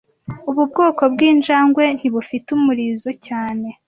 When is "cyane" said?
3.27-3.67